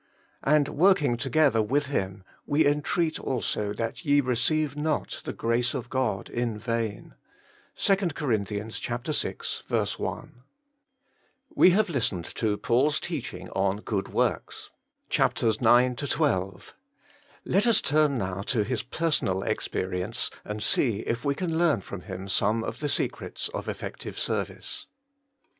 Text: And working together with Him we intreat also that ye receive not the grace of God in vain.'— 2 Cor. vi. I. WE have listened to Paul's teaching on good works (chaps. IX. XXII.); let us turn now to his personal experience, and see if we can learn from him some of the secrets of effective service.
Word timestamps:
And 0.43 0.67
working 0.67 1.15
together 1.15 1.61
with 1.61 1.85
Him 1.85 2.23
we 2.47 2.63
intreat 2.63 3.19
also 3.19 3.71
that 3.73 4.03
ye 4.03 4.19
receive 4.19 4.75
not 4.75 5.21
the 5.25 5.31
grace 5.31 5.75
of 5.75 5.91
God 5.91 6.27
in 6.27 6.57
vain.'— 6.57 7.13
2 7.75 7.97
Cor. 8.15 8.35
vi. 8.35 8.59
I. 8.61 10.25
WE 11.55 11.69
have 11.69 11.89
listened 11.91 12.25
to 12.33 12.57
Paul's 12.57 12.99
teaching 12.99 13.47
on 13.51 13.77
good 13.81 14.07
works 14.07 14.71
(chaps. 15.07 15.43
IX. 15.43 15.57
XXII.); 16.01 16.51
let 17.45 17.67
us 17.67 17.79
turn 17.79 18.17
now 18.17 18.41
to 18.41 18.63
his 18.63 18.81
personal 18.81 19.43
experience, 19.43 20.31
and 20.43 20.63
see 20.63 21.01
if 21.01 21.23
we 21.23 21.35
can 21.35 21.59
learn 21.59 21.79
from 21.81 22.01
him 22.01 22.27
some 22.27 22.63
of 22.63 22.79
the 22.79 22.89
secrets 22.89 23.49
of 23.49 23.69
effective 23.69 24.17
service. 24.17 24.87